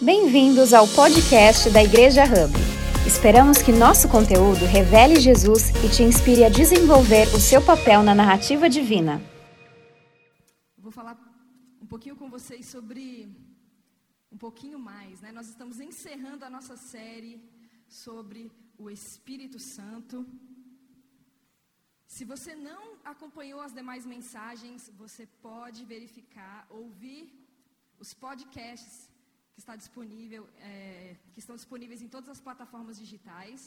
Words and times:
Bem-vindos 0.00 0.72
ao 0.72 0.86
podcast 0.86 1.70
da 1.70 1.82
Igreja 1.82 2.22
Hub. 2.22 2.54
Esperamos 3.04 3.58
que 3.60 3.72
nosso 3.72 4.08
conteúdo 4.08 4.64
revele 4.64 5.18
Jesus 5.18 5.70
e 5.84 5.90
te 5.90 6.04
inspire 6.04 6.44
a 6.44 6.48
desenvolver 6.48 7.26
o 7.34 7.40
seu 7.40 7.60
papel 7.60 8.04
na 8.04 8.14
narrativa 8.14 8.70
divina. 8.70 9.20
Vou 10.76 10.92
falar 10.92 11.18
um 11.82 11.86
pouquinho 11.86 12.14
com 12.14 12.30
vocês 12.30 12.66
sobre 12.66 13.28
um 14.30 14.38
pouquinho 14.38 14.78
mais, 14.78 15.20
né? 15.20 15.32
Nós 15.32 15.48
estamos 15.48 15.80
encerrando 15.80 16.44
a 16.44 16.50
nossa 16.50 16.76
série 16.76 17.42
sobre 17.88 18.52
o 18.78 18.88
Espírito 18.88 19.58
Santo. 19.58 20.24
Se 22.06 22.24
você 22.24 22.54
não 22.54 22.94
acompanhou 23.04 23.60
as 23.60 23.74
demais 23.74 24.06
mensagens, 24.06 24.92
você 24.96 25.26
pode 25.42 25.84
verificar, 25.84 26.68
ouvir 26.70 27.34
os 27.98 28.14
podcasts 28.14 29.07
que, 29.58 29.62
está 29.66 29.74
disponível, 29.74 30.48
é, 30.58 31.16
que 31.32 31.40
estão 31.40 31.56
disponíveis 31.56 32.00
em 32.00 32.08
todas 32.14 32.28
as 32.34 32.40
plataformas 32.40 32.96
digitais. 32.96 33.60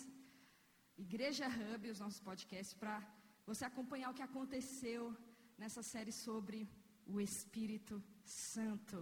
Igreja 1.06 1.48
Hub, 1.58 1.90
os 1.90 2.00
nossos 2.00 2.22
podcasts, 2.28 2.74
para 2.82 2.96
você 3.46 3.66
acompanhar 3.66 4.10
o 4.10 4.14
que 4.14 4.28
aconteceu 4.30 5.02
nessa 5.58 5.84
série 5.84 6.14
sobre 6.14 6.58
o 7.06 7.20
Espírito 7.20 8.02
Santo. 8.24 8.98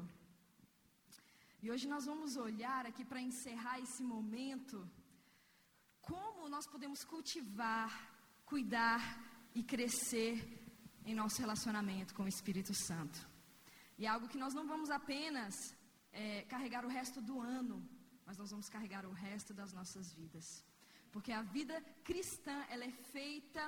E 1.61 1.69
hoje 1.71 1.87
nós 1.87 2.05
vamos 2.11 2.37
olhar 2.37 2.87
aqui 2.87 3.05
para 3.05 3.21
encerrar 3.21 3.79
esse 3.79 4.01
momento, 4.01 4.77
como 6.01 6.49
nós 6.49 6.65
podemos 6.65 7.03
cultivar, 7.03 7.91
cuidar 8.47 9.01
e 9.53 9.61
crescer 9.61 10.33
em 11.05 11.13
nosso 11.13 11.39
relacionamento 11.39 12.15
com 12.15 12.23
o 12.23 12.33
Espírito 12.35 12.73
Santo. 12.87 13.19
E 13.95 14.07
é 14.07 14.09
algo 14.09 14.27
que 14.27 14.39
nós 14.43 14.55
não 14.55 14.65
vamos 14.65 14.89
apenas 14.89 15.53
é, 16.11 16.43
carregar 16.43 16.85
o 16.85 16.89
resto 16.89 17.21
do 17.21 17.39
ano, 17.39 17.87
mas 18.25 18.37
nós 18.37 18.51
vamos 18.51 18.69
carregar 18.69 19.05
o 19.05 19.11
resto 19.11 19.53
das 19.53 19.73
nossas 19.73 20.13
vidas. 20.13 20.63
Porque 21.11 21.31
a 21.31 21.41
vida 21.41 21.81
cristã, 22.03 22.65
ela 22.69 22.85
é 22.85 22.91
feita 22.91 23.63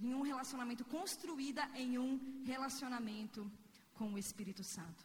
em 0.00 0.14
um 0.14 0.22
relacionamento, 0.22 0.84
construída 0.84 1.62
em 1.74 1.98
um 1.98 2.42
relacionamento 2.44 3.50
com 3.94 4.12
o 4.12 4.18
Espírito 4.18 4.62
Santo. 4.62 5.04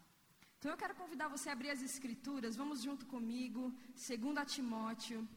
Então 0.57 0.71
eu 0.71 0.77
quero 0.77 0.95
convidar 0.95 1.27
você 1.27 1.49
a 1.49 1.53
abrir 1.53 1.71
as 1.71 1.81
escrituras, 1.81 2.55
vamos 2.55 2.83
junto 2.83 3.05
comigo, 3.05 3.73
2 3.95 4.53
Timóteo, 4.53 5.27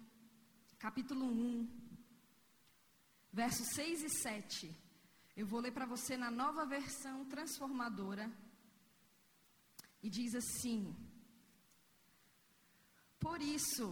capítulo 0.78 1.24
1, 1.24 1.68
versos 3.32 3.66
6 3.74 4.02
e 4.02 4.10
7. 4.10 4.76
Eu 5.36 5.46
vou 5.46 5.60
ler 5.60 5.72
para 5.72 5.86
você 5.86 6.16
na 6.16 6.30
nova 6.30 6.66
versão 6.66 7.24
transformadora. 7.24 8.30
E 10.06 10.10
diz 10.10 10.34
assim: 10.34 10.94
Por 13.18 13.40
isso, 13.40 13.86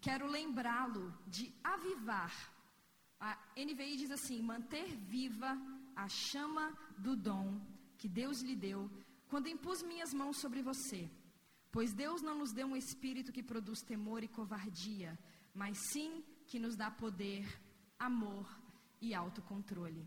quero 0.00 0.26
lembrá-lo 0.38 1.04
de 1.26 1.52
avivar. 1.74 2.32
A 3.18 3.30
NVI 3.58 3.96
diz 4.02 4.12
assim: 4.12 4.40
manter 4.40 4.88
viva 5.14 5.50
a 5.96 6.06
chama 6.08 6.66
do 6.96 7.16
dom 7.16 7.60
que 7.98 8.08
Deus 8.08 8.42
lhe 8.42 8.54
deu 8.54 8.88
quando 9.26 9.48
impus 9.48 9.82
minhas 9.82 10.12
mãos 10.14 10.36
sobre 10.40 10.62
você. 10.62 11.10
Pois 11.72 11.92
Deus 11.92 12.22
não 12.22 12.38
nos 12.38 12.52
deu 12.52 12.68
um 12.68 12.76
espírito 12.76 13.32
que 13.32 13.42
produz 13.42 13.80
temor 13.80 14.22
e 14.22 14.28
covardia, 14.28 15.18
mas 15.52 15.76
sim 15.92 16.22
que 16.46 16.60
nos 16.60 16.76
dá 16.76 16.92
poder, 16.92 17.44
amor 17.98 18.46
e 19.00 19.12
autocontrole. 19.14 20.06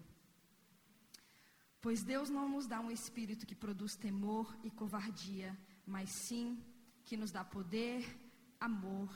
Pois 1.81 2.03
Deus 2.03 2.29
não 2.29 2.47
nos 2.49 2.67
dá 2.67 2.79
um 2.81 2.91
espírito 2.91 3.47
que 3.49 3.55
produz 3.55 3.95
temor 3.95 4.47
e 4.63 4.69
covardia, 4.69 5.57
mas 5.85 6.09
sim 6.09 6.47
que 7.05 7.15
nos 7.15 7.31
dá 7.31 7.43
poder, 7.43 8.01
amor 8.59 9.09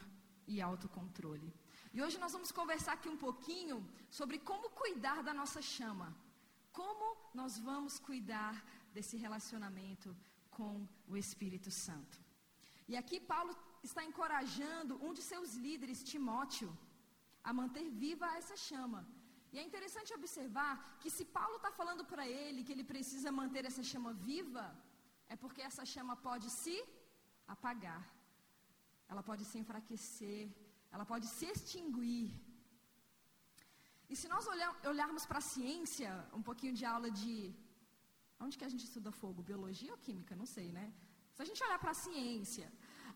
e 0.47 0.61
autocontrole. 0.61 1.53
E 1.93 2.01
hoje 2.01 2.17
nós 2.17 2.31
vamos 2.31 2.51
conversar 2.51 2.93
aqui 2.93 3.09
um 3.09 3.17
pouquinho 3.17 3.77
sobre 4.09 4.39
como 4.39 4.69
cuidar 4.69 5.21
da 5.21 5.33
nossa 5.33 5.61
chama. 5.61 6.15
Como 6.71 7.05
nós 7.33 7.59
vamos 7.59 7.99
cuidar 7.99 8.55
desse 8.93 9.15
relacionamento 9.17 10.15
com 10.49 10.87
o 11.07 11.17
Espírito 11.17 11.69
Santo. 11.69 12.17
E 12.87 12.95
aqui 12.95 13.19
Paulo 13.19 13.55
está 13.83 14.03
encorajando 14.03 14.95
um 15.05 15.13
de 15.13 15.21
seus 15.21 15.53
líderes, 15.65 16.03
Timóteo, 16.03 16.69
a 17.43 17.51
manter 17.53 17.89
viva 17.89 18.37
essa 18.37 18.55
chama. 18.55 19.05
E 19.53 19.59
é 19.61 19.63
interessante 19.69 20.15
observar 20.19 20.71
que 21.01 21.09
se 21.15 21.23
Paulo 21.37 21.57
está 21.57 21.71
falando 21.79 22.03
para 22.11 22.23
ele 22.39 22.63
que 22.65 22.73
ele 22.75 22.85
precisa 22.91 23.37
manter 23.39 23.63
essa 23.69 23.83
chama 23.91 24.11
viva, 24.27 24.65
é 25.33 25.35
porque 25.43 25.61
essa 25.69 25.85
chama 25.93 26.15
pode 26.27 26.47
se 26.61 26.75
apagar, 27.55 28.03
ela 29.11 29.23
pode 29.29 29.43
se 29.49 29.57
enfraquecer, 29.61 30.43
ela 30.93 31.05
pode 31.11 31.27
se 31.35 31.45
extinguir. 31.53 32.29
E 34.11 34.15
se 34.21 34.27
nós 34.33 34.47
olhar, 34.53 34.71
olharmos 34.93 35.23
para 35.29 35.39
a 35.43 35.47
ciência, 35.53 36.09
um 36.39 36.43
pouquinho 36.49 36.75
de 36.79 36.85
aula 36.93 37.09
de. 37.21 37.35
Onde 38.45 38.57
que 38.59 38.67
a 38.67 38.71
gente 38.73 38.85
estuda 38.89 39.17
fogo? 39.21 39.47
Biologia 39.51 39.91
ou 39.95 40.01
química? 40.05 40.39
Não 40.41 40.47
sei, 40.55 40.67
né? 40.77 40.85
Se 41.35 41.41
a 41.43 41.47
gente 41.49 41.63
olhar 41.65 41.79
para 41.83 41.93
a 41.95 42.01
ciência, 42.05 42.67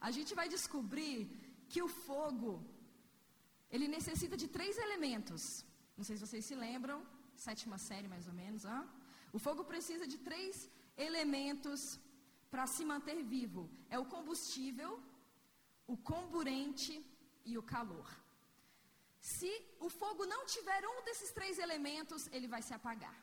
a 0.08 0.12
gente 0.18 0.32
vai 0.40 0.48
descobrir 0.56 1.18
que 1.72 1.82
o 1.88 1.90
fogo, 2.06 2.52
ele 3.76 3.88
necessita 3.98 4.38
de 4.44 4.48
três 4.58 4.78
elementos. 4.86 5.44
Não 5.98 6.06
sei 6.08 6.16
se 6.16 6.26
vocês 6.26 6.46
se 6.50 6.56
lembram, 6.66 6.98
sétima 7.48 7.78
série 7.90 8.10
mais 8.14 8.28
ou 8.32 8.36
menos. 8.42 8.64
Hein? 8.66 8.84
O 9.36 9.40
fogo 9.46 9.64
precisa 9.72 10.06
de 10.12 10.18
três 10.30 10.70
elementos 11.08 11.82
para 12.52 12.66
se 12.76 12.84
manter 12.92 13.18
vivo: 13.36 13.64
é 13.96 13.98
o 14.04 14.10
combustível, 14.16 14.92
o 15.94 15.98
comburente 16.12 16.96
e 17.52 17.58
o 17.58 17.64
calor. 17.74 18.10
Se 19.36 19.52
o 19.80 19.90
fogo 20.02 20.26
não 20.34 20.42
tiver 20.46 20.82
um 20.94 21.00
desses 21.08 21.32
três 21.38 21.56
elementos, 21.66 22.28
ele 22.36 22.48
vai 22.54 22.62
se 22.68 22.74
apagar. 22.80 23.18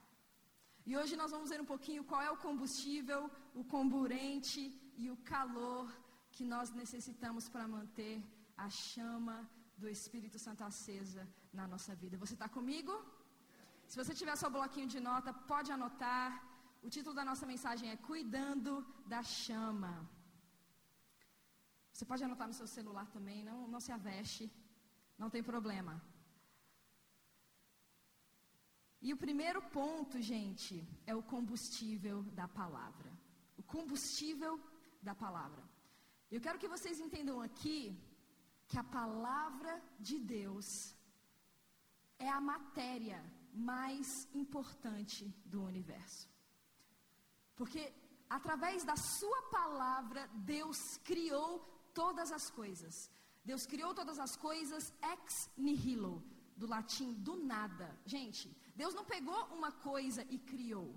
E 0.88 0.96
hoje 0.98 1.16
nós 1.20 1.30
vamos 1.34 1.50
ver 1.52 1.60
um 1.60 1.70
pouquinho 1.74 2.04
qual 2.10 2.20
é 2.20 2.30
o 2.30 2.40
combustível, 2.46 3.20
o 3.60 3.64
comburente 3.74 4.62
e 5.02 5.10
o 5.10 5.16
calor 5.32 5.86
que 6.34 6.44
nós 6.44 6.70
necessitamos 6.82 7.48
para 7.48 7.66
manter 7.76 8.16
a 8.64 8.68
chama 8.68 9.36
do 9.80 9.88
Espírito 9.96 10.38
Santo 10.38 10.62
acesa 10.70 11.22
na 11.52 11.66
nossa 11.72 11.94
vida. 12.02 12.16
Você 12.24 12.34
está 12.34 12.48
comigo? 12.48 12.92
Se 13.90 13.96
você 14.00 14.12
tiver 14.20 14.36
seu 14.36 14.50
bloquinho 14.50 14.88
de 14.94 15.00
nota, 15.00 15.32
pode 15.32 15.70
anotar. 15.76 16.28
O 16.82 16.90
título 16.94 17.14
da 17.14 17.24
nossa 17.30 17.46
mensagem 17.52 17.90
é 17.90 17.96
Cuidando 17.96 18.72
da 19.06 19.22
Chama. 19.22 19.94
Você 21.92 22.04
pode 22.04 22.24
anotar 22.24 22.48
no 22.48 22.58
seu 22.60 22.66
celular 22.66 23.06
também, 23.16 23.44
não, 23.44 23.58
não 23.68 23.80
se 23.80 23.92
aveste, 23.92 24.50
não 25.16 25.30
tem 25.30 25.42
problema. 25.42 25.94
E 29.06 29.12
o 29.12 29.16
primeiro 29.16 29.60
ponto, 29.78 30.20
gente, 30.20 30.74
é 31.06 31.14
o 31.14 31.22
combustível 31.22 32.22
da 32.40 32.48
palavra. 32.48 33.10
O 33.56 33.62
combustível 33.62 34.52
da 35.02 35.14
palavra. 35.14 35.62
Eu 36.30 36.40
quero 36.40 36.58
que 36.58 36.72
vocês 36.74 36.98
entendam 36.98 37.40
aqui 37.40 37.78
que 38.74 38.80
a 38.86 38.92
palavra 39.02 39.72
de 40.06 40.16
Deus 40.18 40.66
é 42.18 42.28
a 42.28 42.40
matéria 42.52 43.18
mais 43.72 44.08
importante 44.42 45.22
do 45.52 45.60
universo. 45.72 46.24
Porque 47.58 47.82
através 48.38 48.78
da 48.90 48.96
sua 48.96 49.40
palavra, 49.58 50.22
Deus 50.54 50.80
criou 51.10 51.50
todas 52.00 52.32
as 52.38 52.46
coisas. 52.58 52.96
Deus 53.50 53.64
criou 53.72 53.92
todas 54.00 54.18
as 54.26 54.34
coisas 54.48 54.92
ex 55.12 55.48
nihilo, 55.66 56.14
do 56.60 56.66
latim 56.74 57.12
do 57.28 57.36
nada. 57.52 57.88
Gente, 58.14 58.48
Deus 58.82 58.92
não 58.98 59.04
pegou 59.14 59.40
uma 59.58 59.70
coisa 59.90 60.26
e 60.34 60.38
criou. 60.52 60.88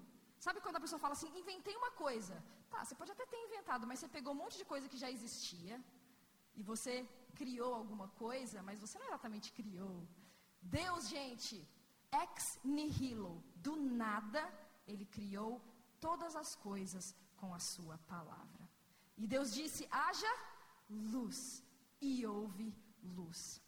Sabe 0.48 0.62
quando 0.62 0.78
a 0.78 0.86
pessoa 0.86 1.04
fala 1.06 1.16
assim, 1.18 1.32
inventei 1.44 1.76
uma 1.84 1.92
coisa? 1.92 2.36
Tá, 2.72 2.80
você 2.84 2.96
pode 2.96 3.12
até 3.12 3.28
ter 3.28 3.46
inventado, 3.48 3.86
mas 3.86 4.00
você 4.00 4.10
pegou 4.18 4.34
um 4.34 4.42
monte 4.44 4.58
de 4.62 4.66
coisa 4.74 4.90
que 4.90 5.04
já 5.06 5.12
existia 5.18 5.78
e 6.56 6.64
você 6.72 6.96
criou 7.40 7.72
alguma 7.82 8.08
coisa, 8.24 8.64
mas 8.68 8.82
você 8.84 8.98
não 9.00 9.08
exatamente 9.10 9.50
criou. 9.60 9.98
Deus, 10.80 11.08
gente, 11.16 11.56
ex 12.22 12.60
nihilo, 12.78 13.34
do 13.68 13.76
nada, 14.04 14.42
ele 14.92 15.06
criou 15.18 15.52
todas 16.06 16.36
as 16.44 16.52
coisas 16.68 17.16
com 17.40 17.50
a 17.60 17.62
sua 17.74 17.98
palavra. 18.14 18.64
E 19.22 19.26
Deus 19.36 19.54
disse: 19.60 19.88
haja 20.04 20.34
luz, 21.16 21.40
e 22.02 22.26
houve 22.26 22.68
luz. 23.18 23.62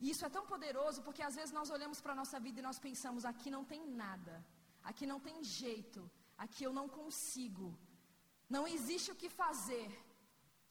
E 0.00 0.10
isso 0.12 0.24
é 0.26 0.30
tão 0.36 0.44
poderoso 0.52 1.02
porque 1.06 1.22
às 1.22 1.36
vezes 1.38 1.52
nós 1.58 1.70
olhamos 1.70 2.00
para 2.00 2.12
a 2.12 2.20
nossa 2.22 2.38
vida 2.46 2.58
e 2.58 2.68
nós 2.68 2.78
pensamos: 2.78 3.24
aqui 3.32 3.50
não 3.56 3.64
tem 3.72 3.82
nada, 4.04 4.34
aqui 4.90 5.06
não 5.12 5.20
tem 5.20 5.42
jeito, 5.44 6.00
aqui 6.44 6.64
eu 6.64 6.72
não 6.72 6.88
consigo, 6.88 7.68
não 8.48 8.66
existe 8.76 9.10
o 9.12 9.18
que 9.22 9.30
fazer. 9.42 9.88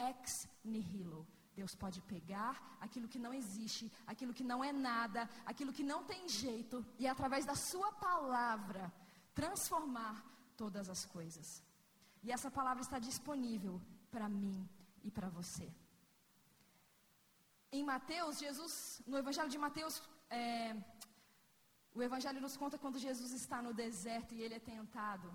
Ex 0.10 0.48
nihilo. 0.64 1.22
Deus 1.62 1.74
pode 1.84 2.00
pegar 2.14 2.54
aquilo 2.86 3.12
que 3.14 3.24
não 3.26 3.34
existe, 3.40 3.86
aquilo 4.12 4.36
que 4.38 4.46
não 4.52 4.60
é 4.70 4.72
nada, 4.90 5.22
aquilo 5.52 5.76
que 5.78 5.86
não 5.92 6.00
tem 6.12 6.22
jeito, 6.44 6.78
e 7.02 7.06
através 7.14 7.44
da 7.52 7.56
Sua 7.70 7.90
palavra 8.08 8.84
transformar 9.42 10.16
todas 10.62 10.88
as 10.96 11.04
coisas. 11.16 11.48
E 12.24 12.32
essa 12.36 12.50
palavra 12.60 12.84
está 12.86 13.00
disponível 13.10 13.76
para 14.14 14.28
mim 14.42 14.60
e 15.08 15.12
para 15.18 15.30
você. 15.38 15.68
Em 17.78 17.84
Mateus, 17.92 18.40
Jesus, 18.46 18.74
no 19.12 19.18
Evangelho 19.24 19.52
de 19.56 19.62
Mateus, 19.66 19.96
é, 20.30 20.76
o 21.98 22.02
Evangelho 22.08 22.42
nos 22.46 22.58
conta 22.62 22.82
quando 22.84 23.04
Jesus 23.08 23.32
está 23.42 23.60
no 23.68 23.74
deserto 23.84 24.34
e 24.34 24.42
ele 24.46 24.58
é 24.60 24.68
tentado. 24.74 25.28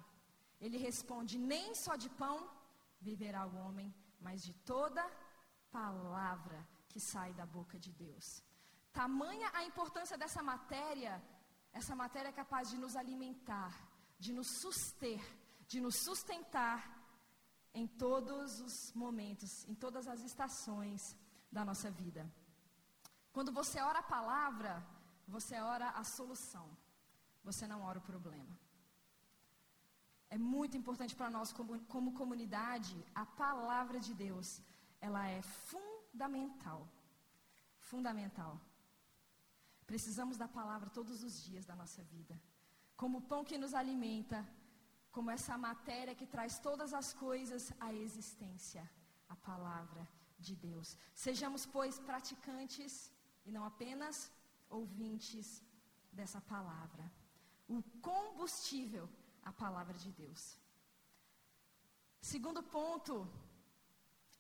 Ele 0.65 0.79
responde: 0.89 1.35
Nem 1.53 1.67
só 1.85 1.95
de 2.05 2.11
pão 2.23 2.37
viverá 3.09 3.43
o 3.47 3.57
homem, 3.65 3.89
mas 4.27 4.43
de 4.47 4.53
toda 4.73 5.03
palavra 5.79 6.59
que 6.91 7.01
sai 7.13 7.31
da 7.41 7.47
boca 7.57 7.77
de 7.85 7.93
Deus. 8.05 8.27
Tamanha 9.01 9.49
a 9.59 9.63
importância 9.71 10.17
dessa 10.23 10.43
matéria, 10.53 11.15
essa 11.81 11.95
matéria 12.03 12.31
é 12.31 12.41
capaz 12.43 12.65
de 12.73 12.79
nos 12.83 12.95
alimentar, 13.03 13.75
de 14.25 14.33
nos 14.37 14.49
suster, 14.63 15.23
de 15.73 15.79
nos 15.85 15.97
sustentar 16.07 16.79
em 17.81 17.87
todos 18.05 18.61
os 18.67 18.77
momentos, 19.05 19.53
em 19.71 19.77
todas 19.85 20.05
as 20.13 20.21
estações 20.31 21.03
da 21.57 21.63
nossa 21.71 21.91
vida. 22.03 22.23
Quando 23.35 23.53
você 23.61 23.79
ora 23.91 23.99
a 24.03 24.11
palavra, 24.17 24.73
você 25.37 25.57
ora 25.75 25.89
a 26.01 26.05
solução, 26.17 26.67
você 27.49 27.67
não 27.73 27.81
ora 27.89 27.99
o 27.99 28.09
problema. 28.13 28.55
É 30.37 30.39
muito 30.55 30.75
importante 30.81 31.15
para 31.21 31.31
nós, 31.37 31.53
como, 31.59 31.73
como 31.95 32.19
comunidade, 32.23 32.97
a 33.15 33.27
palavra 33.45 34.01
de 34.07 34.15
Deus, 34.27 34.49
ela 35.01 35.29
é 35.29 35.43
fundamental. 35.43 36.89
Fundamental. 37.79 38.61
Precisamos 39.87 40.37
da 40.37 40.49
palavra 40.49 40.91
todos 40.91 41.23
os 41.23 41.43
dias 41.45 41.65
da 41.65 41.77
nossa 41.77 42.03
vida. 42.03 42.41
Como 42.97 43.19
o 43.19 43.23
pão 43.23 43.45
que 43.45 43.59
nos 43.59 43.75
alimenta, 43.75 44.47
como 45.13 45.31
essa 45.31 45.57
matéria 45.57 46.15
que 46.15 46.27
traz 46.27 46.59
todas 46.59 46.93
as 46.93 47.13
coisas 47.13 47.73
à 47.81 47.93
existência, 47.93 48.83
a 49.29 49.37
palavra 49.37 50.07
de 50.39 50.55
Deus. 50.55 50.97
Sejamos, 51.15 51.65
pois, 51.65 51.99
praticantes 51.99 53.11
e 53.45 53.53
não 53.53 53.65
apenas 53.65 54.31
ouvintes 54.69 55.63
dessa 56.13 56.41
palavra. 56.41 57.05
O 57.69 57.83
combustível, 58.01 59.09
a 59.43 59.53
palavra 59.53 59.97
de 60.05 60.11
Deus. 60.13 60.59
Segundo 62.21 62.63
ponto 62.63 63.15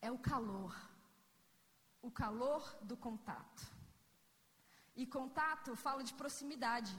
é 0.07 0.11
o 0.11 0.19
calor. 0.33 0.73
O 2.09 2.11
calor 2.23 2.63
do 2.91 2.97
contato. 3.07 3.63
E 5.01 5.05
contato 5.19 5.71
fala 5.85 6.03
de 6.09 6.15
proximidade. 6.21 6.95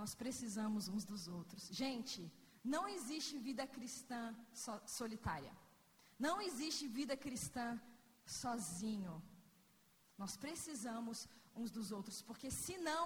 Nós 0.00 0.12
precisamos 0.22 0.88
uns 0.88 1.04
dos 1.10 1.22
outros. 1.38 1.62
Gente, 1.82 2.20
não 2.74 2.84
existe 2.96 3.36
vida 3.48 3.66
cristã 3.76 4.22
so, 4.62 4.74
solitária. 4.86 5.52
Não 6.26 6.36
existe 6.48 6.86
vida 6.98 7.16
cristã 7.24 7.66
sozinho. 8.24 9.14
Nós 10.22 10.36
precisamos 10.44 11.28
uns 11.60 11.70
dos 11.70 11.88
outros, 11.92 12.22
porque 12.28 12.50
senão 12.50 13.04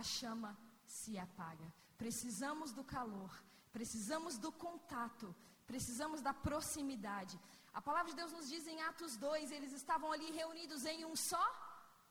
a 0.00 0.02
chama 0.02 0.56
se 0.86 1.18
apaga. 1.26 1.68
Precisamos 2.02 2.72
do 2.78 2.84
calor, 2.84 3.32
precisamos 3.72 4.38
do 4.44 4.52
contato, 4.52 5.34
precisamos 5.66 6.20
da 6.20 6.32
proximidade. 6.48 7.36
A 7.72 7.80
palavra 7.80 8.10
de 8.10 8.16
Deus 8.16 8.32
nos 8.32 8.48
diz 8.48 8.66
em 8.66 8.80
Atos 8.82 9.16
2, 9.16 9.52
eles 9.52 9.72
estavam 9.72 10.10
ali 10.12 10.30
reunidos 10.30 10.84
em 10.84 11.04
um 11.04 11.14
só 11.14 11.44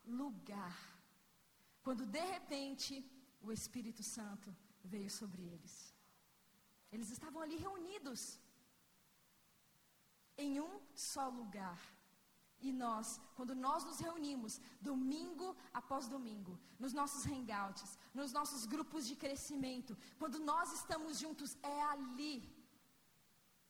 lugar. 0.04 0.76
Quando 1.82 2.06
de 2.06 2.24
repente 2.34 3.04
o 3.40 3.52
Espírito 3.52 4.02
Santo 4.02 4.54
veio 4.84 5.10
sobre 5.10 5.42
eles. 5.42 5.94
Eles 6.90 7.10
estavam 7.10 7.42
ali 7.42 7.56
reunidos 7.56 8.40
em 10.36 10.60
um 10.60 10.80
só 10.94 11.28
lugar. 11.28 11.80
E 12.60 12.72
nós, 12.72 13.20
quando 13.36 13.54
nós 13.54 13.84
nos 13.84 14.00
reunimos, 14.00 14.60
domingo 14.80 15.56
após 15.72 16.08
domingo, 16.08 16.58
nos 16.78 16.92
nossos 16.92 17.24
hangouts, 17.24 17.96
nos 18.12 18.32
nossos 18.32 18.66
grupos 18.66 19.06
de 19.06 19.14
crescimento, 19.14 19.96
quando 20.18 20.40
nós 20.40 20.72
estamos 20.72 21.18
juntos, 21.18 21.56
é 21.62 21.82
ali 21.82 22.36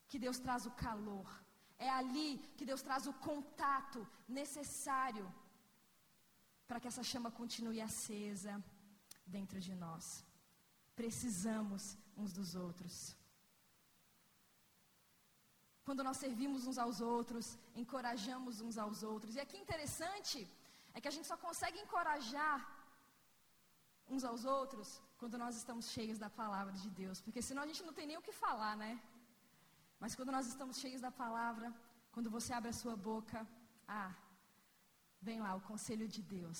que 0.07 0.17
Deus 0.17 0.39
traz 0.39 0.65
o 0.65 0.71
calor, 0.71 1.29
é 1.87 1.89
ali 1.99 2.29
que 2.57 2.65
Deus 2.69 2.81
traz 2.87 3.05
o 3.11 3.13
contato 3.29 3.99
necessário 4.39 5.25
para 6.67 6.79
que 6.79 6.89
essa 6.91 7.03
chama 7.11 7.31
continue 7.41 7.79
acesa 7.89 8.53
dentro 9.37 9.59
de 9.67 9.73
nós. 9.85 10.05
Precisamos 11.01 11.97
uns 12.21 12.31
dos 12.37 12.49
outros. 12.65 12.95
Quando 15.85 16.03
nós 16.07 16.17
servimos 16.25 16.67
uns 16.69 16.77
aos 16.83 16.97
outros, 17.15 17.45
encorajamos 17.83 18.55
uns 18.65 18.77
aos 18.83 19.01
outros. 19.11 19.35
E 19.35 19.39
aqui 19.45 19.57
interessante 19.57 20.39
é 20.93 21.01
que 21.01 21.07
a 21.11 21.15
gente 21.15 21.27
só 21.31 21.37
consegue 21.47 21.79
encorajar 21.85 22.57
uns 24.13 24.23
aos 24.29 24.43
outros 24.57 25.01
quando 25.19 25.37
nós 25.43 25.55
estamos 25.61 25.89
cheios 25.95 26.19
da 26.23 26.29
palavra 26.41 26.73
de 26.81 26.89
Deus, 27.01 27.21
porque 27.25 27.41
senão 27.47 27.63
a 27.63 27.69
gente 27.69 27.83
não 27.87 27.93
tem 27.97 28.07
nem 28.07 28.17
o 28.19 28.25
que 28.27 28.35
falar, 28.45 28.75
né? 28.83 28.91
Mas 30.01 30.15
quando 30.15 30.31
nós 30.37 30.47
estamos 30.51 30.79
cheios 30.83 31.01
da 31.07 31.11
palavra, 31.23 31.67
quando 32.13 32.29
você 32.35 32.51
abre 32.53 32.69
a 32.71 32.79
sua 32.81 32.95
boca, 33.09 33.39
ah, 33.87 34.13
vem 35.27 35.39
lá 35.45 35.51
o 35.59 35.65
conselho 35.69 36.07
de 36.15 36.21
Deus, 36.35 36.59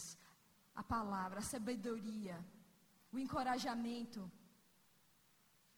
a 0.82 0.84
palavra, 0.96 1.40
a 1.40 1.50
sabedoria, 1.54 2.38
o 3.14 3.20
encorajamento. 3.26 4.22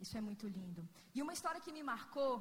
Isso 0.03 0.17
é 0.17 0.21
muito 0.29 0.47
lindo. 0.57 0.83
E 1.15 1.21
uma 1.21 1.33
história 1.37 1.63
que 1.65 1.75
me 1.77 1.83
marcou, 1.93 2.33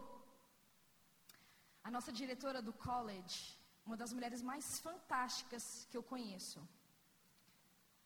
a 1.86 1.90
nossa 1.96 2.12
diretora 2.20 2.60
do 2.68 2.72
college, 2.88 3.38
uma 3.84 3.96
das 4.02 4.12
mulheres 4.16 4.42
mais 4.50 4.66
fantásticas 4.86 5.64
que 5.90 5.96
eu 5.98 6.02
conheço. 6.12 6.60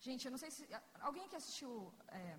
Gente, 0.07 0.25
eu 0.27 0.33
não 0.35 0.41
sei 0.45 0.51
se. 0.51 0.63
Alguém 1.09 1.29
que 1.31 1.37
assistiu. 1.41 1.73
É, 2.09 2.39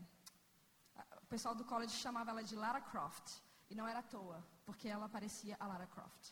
o 1.24 1.28
pessoal 1.33 1.56
do 1.60 1.66
college 1.71 1.95
chamava 2.06 2.31
ela 2.31 2.44
de 2.50 2.56
Lara 2.63 2.81
Croft. 2.89 3.28
E 3.69 3.75
não 3.80 3.88
era 3.92 4.00
à 4.00 4.10
toa, 4.16 4.39
porque 4.66 4.88
ela 4.96 5.08
parecia 5.16 5.56
a 5.60 5.68
Lara 5.72 5.88
Croft. 5.88 6.26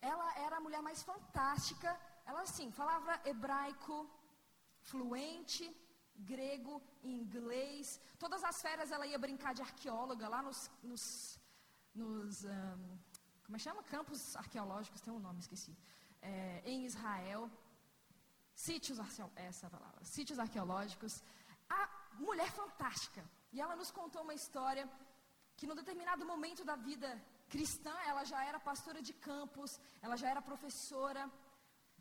Ela 0.00 0.28
era 0.46 0.56
a 0.56 0.64
mulher 0.66 0.82
mais 0.88 1.02
fantástica. 1.10 1.90
Ela, 2.26 2.42
assim, 2.42 2.70
falava 2.80 3.20
hebraico, 3.24 3.96
fluente, 4.90 5.64
grego, 6.32 6.82
inglês. 7.02 8.00
Todas 8.18 8.42
as 8.50 8.60
férias 8.60 8.90
ela 8.90 9.06
ia 9.06 9.18
brincar 9.26 9.54
de 9.54 9.62
arqueóloga 9.62 10.28
lá 10.28 10.42
nos, 10.42 10.70
nos, 10.82 11.02
nos 11.94 12.44
um, 12.44 12.98
como 13.44 13.56
é 13.56 13.58
chama? 13.58 13.82
Campos 13.82 14.36
arqueológicos, 14.36 15.00
tem 15.00 15.12
um 15.12 15.18
nome, 15.18 15.40
esqueci. 15.40 15.76
É, 16.20 16.62
em 16.64 16.84
Israel. 16.84 17.50
Sítios, 18.54 18.98
essa 19.34 19.68
palavra, 19.68 20.04
sítios 20.04 20.38
arqueológicos. 20.38 21.22
A 21.68 21.88
mulher 22.14 22.50
fantástica. 22.50 23.24
E 23.52 23.60
ela 23.60 23.76
nos 23.76 23.90
contou 23.90 24.22
uma 24.22 24.34
história 24.34 24.88
que 25.62 25.70
num 25.70 25.80
determinado 25.80 26.22
momento 26.30 26.62
da 26.68 26.74
vida 26.88 27.08
cristã, 27.54 27.94
ela 28.10 28.22
já 28.30 28.40
era 28.50 28.58
pastora 28.68 29.00
de 29.08 29.12
campos, 29.26 29.70
ela 30.04 30.16
já 30.22 30.28
era 30.32 30.48
professora. 30.50 31.22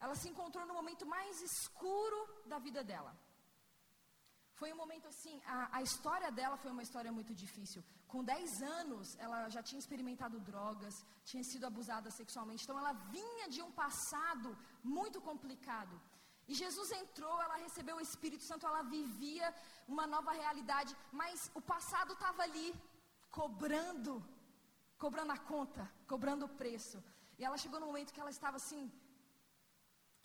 Ela 0.03 0.15
se 0.21 0.27
encontrou 0.31 0.63
no 0.69 0.77
momento 0.79 1.05
mais 1.15 1.41
escuro 1.49 2.19
da 2.51 2.57
vida 2.67 2.81
dela. 2.91 3.11
Foi 4.59 4.69
um 4.73 4.79
momento 4.83 5.07
assim, 5.11 5.35
a, 5.55 5.59
a 5.77 5.81
história 5.89 6.31
dela 6.39 6.57
foi 6.63 6.71
uma 6.75 6.85
história 6.87 7.11
muito 7.17 7.35
difícil. 7.43 7.83
Com 8.13 8.23
10 8.23 8.63
anos, 8.79 9.15
ela 9.25 9.39
já 9.55 9.61
tinha 9.67 9.81
experimentado 9.83 10.39
drogas, 10.51 10.95
tinha 11.31 11.43
sido 11.51 11.67
abusada 11.71 12.09
sexualmente. 12.19 12.63
Então, 12.63 12.79
ela 12.81 12.93
vinha 13.17 13.47
de 13.55 13.61
um 13.67 13.71
passado 13.83 14.51
muito 14.97 15.19
complicado. 15.29 15.95
E 16.51 16.55
Jesus 16.63 16.89
entrou, 17.01 17.35
ela 17.41 17.57
recebeu 17.65 17.95
o 17.97 18.05
Espírito 18.07 18.43
Santo, 18.43 18.67
ela 18.69 18.81
vivia 18.95 19.47
uma 19.87 20.05
nova 20.07 20.31
realidade, 20.31 20.95
mas 21.19 21.49
o 21.59 21.61
passado 21.73 22.13
estava 22.13 22.41
ali, 22.47 22.67
cobrando, 23.39 24.13
cobrando 25.03 25.31
a 25.37 25.39
conta, 25.51 25.83
cobrando 26.11 26.45
o 26.45 26.53
preço. 26.61 26.97
E 27.39 27.45
ela 27.47 27.61
chegou 27.63 27.79
no 27.79 27.89
momento 27.91 28.13
que 28.13 28.23
ela 28.23 28.35
estava 28.37 28.57
assim, 28.61 28.83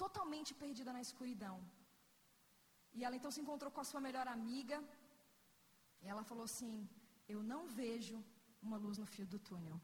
totalmente 0.03 0.53
perdida 0.63 0.93
na 0.97 1.03
escuridão. 1.07 1.57
E 2.97 3.05
ela 3.05 3.17
então 3.19 3.31
se 3.35 3.43
encontrou 3.43 3.71
com 3.75 3.83
a 3.83 3.89
sua 3.91 4.01
melhor 4.09 4.27
amiga. 4.37 4.79
E 6.03 6.09
ela 6.13 6.25
falou 6.31 6.45
assim: 6.51 6.75
Eu 7.35 7.43
não 7.53 7.61
vejo 7.81 8.17
uma 8.67 8.79
luz 8.85 8.99
no 9.03 9.07
fio 9.15 9.27
do 9.35 9.39
túnel. 9.51 9.79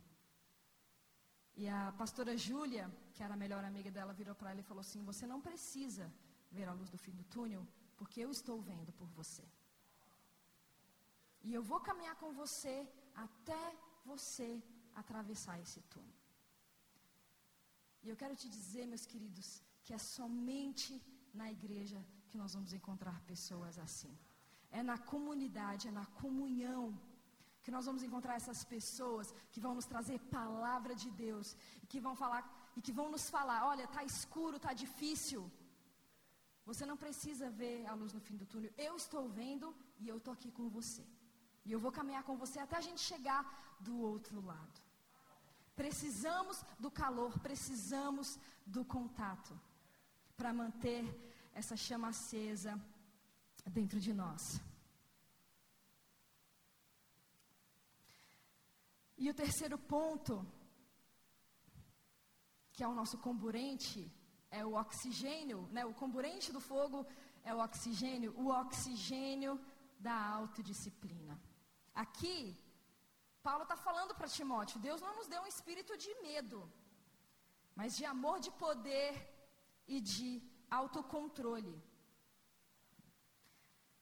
E 1.60 1.68
a 1.68 1.80
pastora 2.00 2.34
Júlia, 2.46 2.84
que 3.14 3.22
era 3.22 3.34
a 3.34 3.42
melhor 3.44 3.62
amiga 3.64 3.90
dela, 3.96 4.18
virou 4.20 4.34
para 4.34 4.50
ela 4.50 4.60
e 4.60 4.70
falou 4.70 4.82
assim: 4.86 5.02
Você 5.10 5.26
não 5.32 5.40
precisa 5.48 6.06
ver 6.50 6.68
a 6.68 6.76
luz 6.78 6.88
do 6.94 6.98
fim 7.04 7.14
do 7.18 7.24
túnel, 7.24 7.62
porque 7.98 8.20
eu 8.24 8.30
estou 8.30 8.58
vendo 8.70 8.92
por 9.00 9.08
você. 9.18 9.44
E 11.46 11.52
eu 11.58 11.62
vou 11.70 11.80
caminhar 11.80 12.16
com 12.16 12.32
você 12.32 12.76
até 13.14 13.62
você 14.04 14.62
atravessar 14.94 15.60
esse 15.60 15.80
túnel. 15.82 16.18
E 18.02 18.08
eu 18.08 18.16
quero 18.16 18.34
te 18.34 18.48
dizer, 18.48 18.86
meus 18.86 19.06
queridos, 19.06 19.62
que 19.84 19.94
é 19.94 19.98
somente 19.98 20.92
na 21.32 21.50
igreja 21.50 22.04
que 22.28 22.38
nós 22.42 22.52
vamos 22.54 22.72
encontrar 22.72 23.20
pessoas 23.32 23.78
assim. 23.78 24.12
É 24.70 24.82
na 24.82 24.98
comunidade, 25.12 25.88
é 25.88 25.90
na 26.00 26.06
comunhão 26.22 26.84
que 27.62 27.70
nós 27.74 27.86
vamos 27.88 28.02
encontrar 28.02 28.34
essas 28.40 28.60
pessoas 28.64 29.32
que 29.52 29.60
vão 29.64 29.74
nos 29.78 29.86
trazer 29.92 30.18
palavra 30.38 30.94
de 31.02 31.10
Deus, 31.24 31.56
e 31.82 31.86
que 31.86 32.00
vão 32.06 32.14
falar 32.22 32.42
e 32.76 32.80
que 32.80 32.92
vão 32.98 33.08
nos 33.14 33.24
falar, 33.34 33.58
olha, 33.72 33.86
tá 33.96 34.02
escuro, 34.02 34.58
tá 34.66 34.72
difícil. 34.72 35.40
Você 36.64 36.84
não 36.90 36.96
precisa 36.96 37.50
ver 37.50 37.86
a 37.86 37.94
luz 38.00 38.12
no 38.16 38.20
fim 38.26 38.36
do 38.36 38.46
túnel. 38.46 38.72
Eu 38.88 38.96
estou 38.96 39.28
vendo 39.28 39.74
e 39.98 40.08
eu 40.08 40.16
estou 40.16 40.32
aqui 40.32 40.50
com 40.50 40.68
você. 40.68 41.04
E 41.64 41.72
eu 41.72 41.80
vou 41.80 41.92
caminhar 41.92 42.24
com 42.24 42.36
você 42.36 42.58
até 42.58 42.76
a 42.76 42.80
gente 42.80 43.00
chegar 43.00 43.42
do 43.80 43.98
outro 44.00 44.40
lado. 44.40 44.80
Precisamos 45.74 46.62
do 46.78 46.90
calor, 46.90 47.38
precisamos 47.38 48.38
do 48.66 48.84
contato 48.84 49.58
para 50.36 50.52
manter 50.52 51.04
essa 51.54 51.76
chama 51.76 52.08
acesa 52.08 52.80
dentro 53.66 54.00
de 54.00 54.12
nós. 54.12 54.60
E 59.16 59.30
o 59.30 59.34
terceiro 59.34 59.78
ponto, 59.78 60.44
que 62.72 62.82
é 62.82 62.88
o 62.88 62.94
nosso 62.94 63.16
comburente, 63.18 64.10
é 64.50 64.64
o 64.64 64.74
oxigênio, 64.74 65.68
né? 65.70 65.84
O 65.86 65.94
comburente 65.94 66.52
do 66.52 66.60
fogo 66.60 67.06
é 67.44 67.54
o 67.54 67.60
oxigênio, 67.60 68.34
o 68.36 68.48
oxigênio 68.48 69.60
da 69.98 70.14
autodisciplina. 70.26 71.40
Aqui, 71.94 72.56
Paulo 73.42 73.64
está 73.64 73.76
falando 73.76 74.14
para 74.14 74.34
Timóteo: 74.36 74.80
Deus 74.80 75.00
não 75.06 75.14
nos 75.16 75.28
deu 75.32 75.42
um 75.42 75.52
espírito 75.54 75.96
de 76.04 76.12
medo, 76.22 76.58
mas 77.74 77.96
de 77.96 78.04
amor, 78.04 78.38
de 78.40 78.50
poder 78.64 79.12
e 79.86 80.00
de 80.00 80.28
autocontrole. 80.70 81.74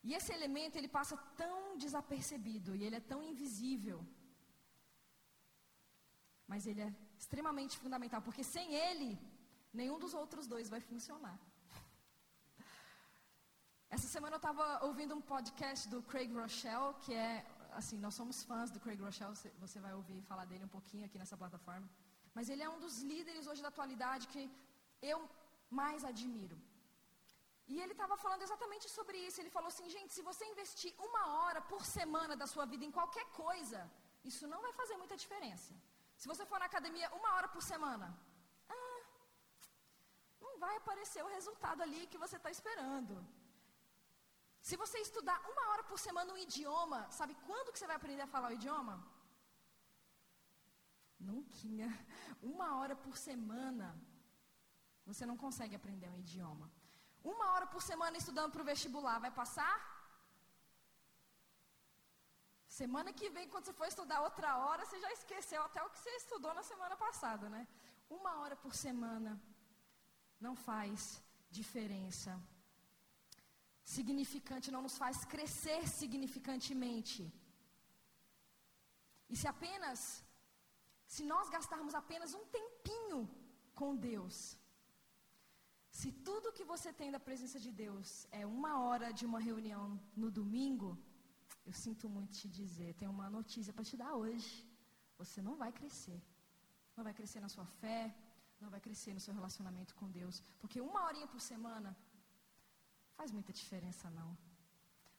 E 0.02 0.14
esse 0.14 0.32
elemento 0.32 0.76
ele 0.76 0.88
passa 0.88 1.16
tão 1.42 1.76
desapercebido 1.76 2.74
e 2.74 2.84
ele 2.84 2.96
é 2.96 3.08
tão 3.12 3.22
invisível. 3.22 3.98
Mas 6.50 6.66
ele 6.66 6.80
é 6.80 6.92
extremamente 7.18 7.76
fundamental, 7.82 8.22
porque 8.22 8.42
sem 8.42 8.74
ele, 8.74 9.10
nenhum 9.72 9.98
dos 9.98 10.14
outros 10.14 10.46
dois 10.46 10.70
vai 10.74 10.80
funcionar. 10.80 11.38
Essa 13.96 14.08
semana 14.14 14.36
eu 14.36 14.42
estava 14.44 14.84
ouvindo 14.86 15.14
um 15.14 15.20
podcast 15.20 15.88
do 15.92 16.02
Craig 16.02 16.32
Rochelle, 16.32 16.94
que 17.02 17.14
é, 17.14 17.46
assim, 17.78 17.98
nós 18.04 18.14
somos 18.20 18.36
fãs 18.48 18.70
do 18.74 18.80
Craig 18.84 19.00
Rochelle, 19.06 19.36
você 19.64 19.78
vai 19.86 19.92
ouvir 20.00 20.18
falar 20.30 20.44
dele 20.50 20.64
um 20.68 20.74
pouquinho 20.78 21.04
aqui 21.06 21.18
nessa 21.22 21.36
plataforma. 21.42 21.88
Mas 22.36 22.48
ele 22.52 22.62
é 22.66 22.70
um 22.74 22.80
dos 22.84 22.96
líderes 23.12 23.46
hoje 23.50 23.62
da 23.66 23.70
atualidade 23.74 24.26
que 24.32 24.42
eu 25.12 25.18
mais 25.80 26.04
admiro. 26.12 26.56
E 27.72 27.76
ele 27.82 27.94
estava 27.96 28.16
falando 28.24 28.44
exatamente 28.46 28.86
sobre 28.96 29.16
isso. 29.26 29.40
Ele 29.40 29.52
falou 29.56 29.68
assim: 29.72 29.88
gente, 29.96 30.12
se 30.16 30.22
você 30.28 30.44
investir 30.52 30.92
uma 31.08 31.22
hora 31.38 31.60
por 31.72 31.82
semana 31.98 32.34
da 32.42 32.46
sua 32.52 32.64
vida 32.72 32.84
em 32.88 32.94
qualquer 32.98 33.26
coisa, 33.42 33.80
isso 34.30 34.46
não 34.52 34.60
vai 34.66 34.72
fazer 34.80 34.96
muita 35.02 35.16
diferença. 35.24 35.72
Se 36.20 36.28
você 36.30 36.44
for 36.50 36.58
na 36.62 36.68
academia 36.72 37.08
uma 37.18 37.30
hora 37.34 37.48
por 37.54 37.62
semana, 37.72 38.06
ah, 38.78 39.00
não 40.44 40.54
vai 40.64 40.74
aparecer 40.80 41.22
o 41.24 41.32
resultado 41.36 41.82
ali 41.86 42.02
que 42.12 42.22
você 42.24 42.36
está 42.40 42.50
esperando. 42.56 43.14
Se 44.60 44.76
você 44.76 44.98
estudar 44.98 45.38
uma 45.52 45.64
hora 45.70 45.84
por 45.84 45.98
semana 45.98 46.32
um 46.32 46.36
idioma, 46.36 47.10
sabe 47.10 47.34
quando 47.46 47.72
que 47.72 47.78
você 47.78 47.86
vai 47.86 47.96
aprender 47.96 48.22
a 48.22 48.32
falar 48.34 48.50
o 48.50 48.58
idioma? 48.60 48.96
Nunca. 51.18 51.50
Uma 52.42 52.76
hora 52.78 52.94
por 52.96 53.16
semana. 53.16 53.88
Você 55.06 55.24
não 55.30 55.36
consegue 55.36 55.74
aprender 55.74 56.08
um 56.10 56.18
idioma. 56.18 56.70
Uma 57.22 57.52
hora 57.52 57.66
por 57.66 57.82
semana 57.82 58.16
estudando 58.16 58.52
para 58.52 58.62
o 58.62 58.64
vestibular, 58.72 59.18
vai 59.18 59.30
passar? 59.30 59.74
Semana 62.66 63.12
que 63.12 63.28
vem, 63.28 63.48
quando 63.48 63.64
você 63.64 63.72
for 63.72 63.86
estudar 63.86 64.22
outra 64.22 64.56
hora, 64.58 64.86
você 64.86 64.98
já 65.00 65.12
esqueceu 65.12 65.62
até 65.62 65.82
o 65.82 65.90
que 65.90 65.98
você 65.98 66.10
estudou 66.16 66.54
na 66.54 66.62
semana 66.62 66.96
passada, 66.96 67.48
né? 67.48 67.66
Uma 68.08 68.38
hora 68.40 68.56
por 68.56 68.74
semana 68.74 69.32
não 70.40 70.54
faz 70.56 71.22
diferença. 71.50 72.40
Significante 73.84 74.70
não 74.70 74.82
nos 74.86 74.96
faz 75.02 75.24
crescer 75.24 75.88
significantemente. 75.88 77.20
E 79.28 79.36
se 79.36 79.46
apenas, 79.54 80.24
se 81.06 81.24
nós 81.24 81.48
gastarmos 81.48 81.94
apenas 81.94 82.34
um 82.34 82.44
tempinho 82.58 83.20
com 83.74 83.96
Deus, 83.96 84.56
se 85.98 86.10
tudo 86.28 86.52
que 86.52 86.64
você 86.72 86.92
tem 86.92 87.10
da 87.10 87.20
presença 87.28 87.58
de 87.58 87.70
Deus 87.84 88.26
é 88.30 88.44
uma 88.46 88.72
hora 88.84 89.12
de 89.12 89.24
uma 89.26 89.40
reunião 89.40 90.00
no 90.16 90.30
domingo, 90.30 90.90
eu 91.68 91.72
sinto 91.72 92.08
muito 92.08 92.32
te 92.40 92.48
dizer, 92.48 92.94
tenho 92.94 93.10
uma 93.10 93.28
notícia 93.28 93.72
para 93.72 93.84
te 93.84 93.96
dar 93.96 94.14
hoje. 94.14 94.50
Você 95.18 95.40
não 95.42 95.56
vai 95.62 95.70
crescer. 95.72 96.20
Não 96.96 97.04
vai 97.04 97.14
crescer 97.18 97.40
na 97.40 97.48
sua 97.48 97.66
fé, 97.80 98.14
não 98.60 98.70
vai 98.70 98.80
crescer 98.80 99.12
no 99.14 99.20
seu 99.20 99.34
relacionamento 99.38 99.94
com 99.94 100.10
Deus. 100.10 100.42
Porque 100.60 100.80
uma 100.80 101.04
horinha 101.06 101.26
por 101.26 101.40
semana 101.40 101.96
faz 103.20 103.30
muita 103.38 103.52
diferença, 103.60 104.06
não. 104.18 104.30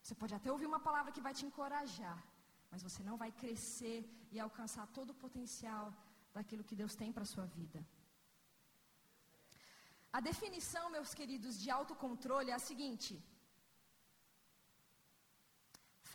Você 0.01 0.13
pode 0.21 0.33
até 0.37 0.49
ouvir 0.53 0.67
uma 0.69 0.81
palavra 0.87 1.13
que 1.15 1.25
vai 1.25 1.33
te 1.39 1.43
encorajar, 1.47 2.19
mas 2.71 2.85
você 2.87 3.01
não 3.07 3.15
vai 3.23 3.31
crescer 3.41 3.97
e 4.33 4.39
alcançar 4.45 4.85
todo 4.97 5.09
o 5.11 5.19
potencial 5.25 5.85
daquilo 6.35 6.67
que 6.69 6.79
Deus 6.81 6.93
tem 7.01 7.11
para 7.15 7.25
a 7.27 7.33
sua 7.33 7.45
vida. 7.57 7.79
A 10.17 10.21
definição, 10.29 10.83
meus 10.95 11.11
queridos, 11.19 11.59
de 11.63 11.69
autocontrole 11.77 12.51
é 12.53 12.57
a 12.57 12.65
seguinte: 12.69 13.13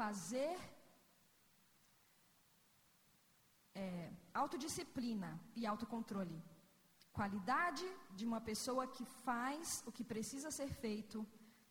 fazer 0.01 0.55
é, 3.85 3.87
autodisciplina 4.43 5.33
e 5.61 5.65
autocontrole. 5.73 6.39
Qualidade 7.19 7.87
de 8.19 8.27
uma 8.31 8.43
pessoa 8.51 8.85
que 8.97 9.07
faz 9.27 9.83
o 9.89 9.93
que 9.97 10.05
precisa 10.13 10.51
ser 10.61 10.71
feito 10.85 11.19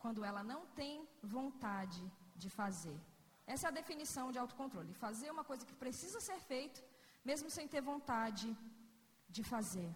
quando 0.04 0.24
ela 0.30 0.44
não 0.44 0.62
tem 0.80 1.08
vontade 1.22 2.04
de 2.36 2.50
fazer. 2.50 2.98
Essa 3.54 3.68
é 3.68 3.70
a 3.70 3.80
definição 3.80 4.32
de 4.32 4.40
autocontrole. 4.44 4.94
Fazer 5.06 5.30
uma 5.32 5.44
coisa 5.50 5.66
que 5.66 5.82
precisa 5.84 6.20
ser 6.20 6.40
feito, 6.52 6.84
mesmo 7.24 7.50
sem 7.50 7.68
ter 7.68 7.82
vontade 7.82 8.48
de 9.36 9.44
fazer. 9.44 9.92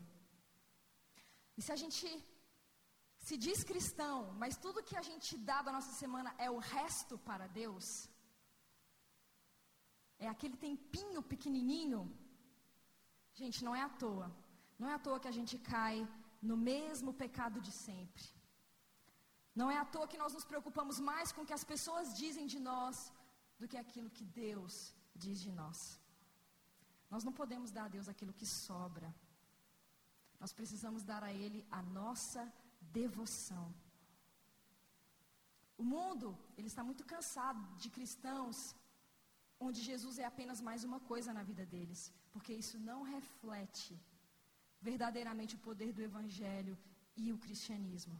E 1.58 1.62
se 1.62 1.72
a 1.75 1.79
gente 1.84 2.08
se 3.27 3.36
diz 3.46 3.63
cristão, 3.72 4.18
mas 4.41 4.58
tudo 4.65 4.86
que 4.89 4.98
a 5.01 5.06
gente 5.10 5.38
dá 5.50 5.62
da 5.62 5.72
nossa 5.77 5.94
semana 6.01 6.34
é 6.38 6.50
o 6.50 6.60
resto 6.75 7.18
para 7.29 7.48
Deus, 7.48 7.86
é 10.20 10.27
aquele 10.27 10.58
tempinho 10.58 11.22
pequenininho, 11.24 12.01
gente, 13.34 13.63
não 13.63 13.75
é 13.75 13.82
à 13.82 13.89
toa. 13.89 14.27
Não 14.77 14.88
é 14.89 14.94
à 14.94 15.00
toa 15.00 15.20
que 15.20 15.27
a 15.27 15.38
gente 15.39 15.58
cai 15.58 16.08
no 16.41 16.56
mesmo 16.56 17.13
pecado 17.13 17.60
de 17.60 17.72
sempre. 17.72 18.24
Não 19.56 19.70
é 19.72 19.77
à 19.77 19.86
toa 19.86 20.08
que 20.08 20.22
nós 20.24 20.34
nos 20.34 20.46
preocupamos 20.51 21.00
mais 21.00 21.32
com 21.32 21.41
o 21.41 21.46
que 21.50 21.58
as 21.60 21.63
pessoas 21.63 22.15
dizem 22.15 22.46
de 22.53 22.60
nós 22.60 23.12
do 23.60 23.68
que 23.68 23.77
aquilo 23.77 24.10
que 24.18 24.24
Deus 24.24 24.94
diz 25.15 25.39
de 25.46 25.51
nós. 25.51 26.00
Nós 27.10 27.24
não 27.24 27.34
podemos 27.34 27.72
dar 27.72 27.86
a 27.86 27.94
Deus 27.96 28.08
aquilo 28.08 28.38
que 28.39 28.46
sobra. 28.46 29.10
Nós 30.39 30.53
precisamos 30.53 31.03
dar 31.03 31.24
a 31.24 31.34
Ele 31.34 31.65
a 31.70 31.82
nossa 31.82 32.41
devoção. 32.79 33.65
O 35.82 35.84
mundo, 35.84 36.38
ele 36.58 36.68
está 36.68 36.84
muito 36.84 37.03
cansado 37.06 37.62
de 37.82 37.89
cristãos 37.89 38.58
onde 39.60 39.79
Jesus 39.82 40.18
é 40.24 40.25
apenas 40.25 40.60
mais 40.62 40.84
uma 40.84 41.00
coisa 41.12 41.32
na 41.38 41.44
vida 41.50 41.65
deles, 41.65 42.01
porque 42.34 42.53
isso 42.53 42.77
não 42.89 43.01
reflete 43.01 43.94
verdadeiramente 44.82 45.56
o 45.56 45.63
poder 45.68 45.91
do 45.94 46.01
Evangelho 46.10 46.77
e 47.15 47.32
o 47.34 47.38
cristianismo. 47.46 48.18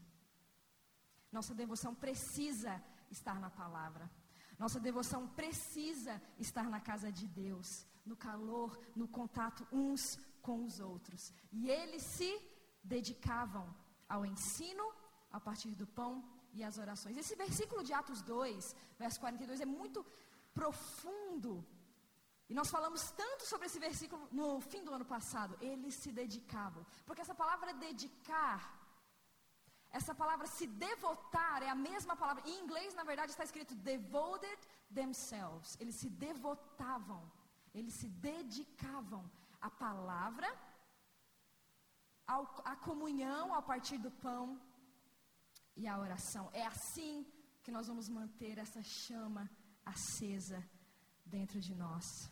Nossa 1.32 1.54
devoção 1.54 1.94
precisa 1.94 2.82
estar 3.12 3.40
na 3.40 3.50
palavra. 3.50 4.10
Nossa 4.58 4.80
devoção 4.80 5.28
precisa 5.28 6.22
estar 6.38 6.70
na 6.70 6.82
casa 6.82 7.12
de 7.12 7.28
Deus, 7.28 7.86
no 8.06 8.16
calor, 8.16 8.78
no 8.96 9.08
contato 9.08 9.68
uns 9.72 10.18
com 10.42 10.66
os 10.66 10.80
outros. 10.80 11.34
E 11.52 11.70
eles 11.70 12.04
se 12.04 12.32
dedicavam 12.84 13.74
ao 14.08 14.26
ensino 14.26 14.86
a 15.32 15.40
partir 15.40 15.76
do 15.76 15.88
pão 15.88 16.24
e 16.54 16.64
as 16.64 16.78
orações. 16.78 17.18
Esse 17.18 17.36
versículo 17.36 17.84
de 17.84 17.94
Atos 17.94 18.22
2, 18.22 18.76
verso 18.98 19.20
42, 19.20 19.62
é 19.62 19.66
muito 19.66 20.06
profundo. 20.54 21.66
E 22.50 22.54
nós 22.54 22.70
falamos 22.70 23.12
tanto 23.12 23.46
sobre 23.46 23.68
esse 23.68 23.80
versículo 23.80 24.28
no 24.32 24.60
fim 24.60 24.84
do 24.84 24.92
ano 24.92 25.06
passado. 25.06 25.56
Eles 25.62 25.94
se 25.94 26.12
dedicavam. 26.12 26.84
Porque 27.06 27.22
essa 27.22 27.36
palavra 27.36 27.74
dedicar, 27.74 28.60
essa 29.92 30.14
palavra 30.14 30.48
se 30.48 30.68
devotar 30.68 31.64
é 31.64 31.70
a 31.70 31.76
mesma 31.90 32.16
palavra. 32.16 32.44
Em 32.48 32.60
inglês, 32.64 32.94
na 32.94 33.04
verdade, 33.04 33.32
está 33.32 33.44
escrito 33.44 33.76
devoted 33.76 34.60
themselves. 34.94 35.76
Eles 35.80 35.96
se 35.96 36.10
devotavam. 36.10 37.22
Eles 37.74 37.96
se 37.96 38.08
dedicavam 38.08 39.24
à 39.62 39.70
palavra, 39.70 40.48
ao, 42.26 42.44
à 42.66 42.76
comunhão 42.76 43.54
a 43.54 43.62
partir 43.62 43.98
do 43.98 44.12
pão 44.12 44.60
e 45.76 45.88
à 45.88 45.98
oração. 45.98 46.50
É 46.54 46.66
assim 46.66 47.26
que 47.64 47.72
nós 47.72 47.88
vamos 47.88 48.08
manter 48.10 48.58
essa 48.58 48.82
chama 48.82 49.50
acesa 49.86 50.64
dentro 51.26 51.60
de 51.60 51.74
nós. 51.76 52.32